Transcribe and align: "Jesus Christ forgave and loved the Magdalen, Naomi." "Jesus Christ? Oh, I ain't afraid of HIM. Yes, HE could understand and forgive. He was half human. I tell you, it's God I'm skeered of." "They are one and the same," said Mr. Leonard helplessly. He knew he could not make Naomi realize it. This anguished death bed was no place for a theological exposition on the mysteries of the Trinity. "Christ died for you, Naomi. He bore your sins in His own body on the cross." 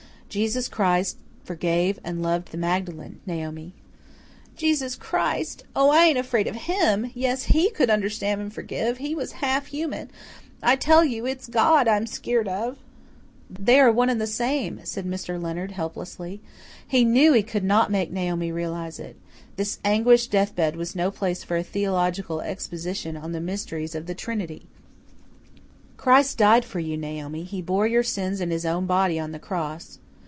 "Jesus 0.31 0.69
Christ 0.69 1.17
forgave 1.43 1.99
and 2.05 2.23
loved 2.23 2.51
the 2.53 2.57
Magdalen, 2.57 3.19
Naomi." 3.25 3.73
"Jesus 4.55 4.95
Christ? 4.95 5.65
Oh, 5.75 5.89
I 5.89 6.05
ain't 6.05 6.17
afraid 6.17 6.47
of 6.47 6.55
HIM. 6.55 7.11
Yes, 7.13 7.43
HE 7.43 7.71
could 7.71 7.89
understand 7.89 8.39
and 8.39 8.53
forgive. 8.53 8.99
He 8.99 9.13
was 9.13 9.33
half 9.43 9.65
human. 9.65 10.09
I 10.63 10.77
tell 10.77 11.03
you, 11.03 11.25
it's 11.25 11.47
God 11.49 11.85
I'm 11.89 12.07
skeered 12.07 12.47
of." 12.47 12.77
"They 13.49 13.77
are 13.77 13.91
one 13.91 14.09
and 14.09 14.21
the 14.21 14.25
same," 14.25 14.79
said 14.85 15.05
Mr. 15.05 15.37
Leonard 15.37 15.71
helplessly. 15.71 16.39
He 16.87 17.03
knew 17.03 17.33
he 17.33 17.43
could 17.43 17.65
not 17.65 17.91
make 17.91 18.09
Naomi 18.09 18.53
realize 18.53 18.99
it. 18.99 19.17
This 19.57 19.79
anguished 19.83 20.31
death 20.31 20.55
bed 20.55 20.77
was 20.77 20.95
no 20.95 21.11
place 21.11 21.43
for 21.43 21.57
a 21.57 21.61
theological 21.63 22.39
exposition 22.39 23.17
on 23.17 23.33
the 23.33 23.41
mysteries 23.41 23.95
of 23.95 24.05
the 24.05 24.15
Trinity. 24.15 24.61
"Christ 25.97 26.37
died 26.37 26.63
for 26.63 26.79
you, 26.79 26.95
Naomi. 26.95 27.43
He 27.43 27.61
bore 27.61 27.85
your 27.85 28.01
sins 28.03 28.39
in 28.39 28.49
His 28.49 28.65
own 28.65 28.85
body 28.85 29.19
on 29.19 29.33
the 29.33 29.37
cross." 29.39 29.97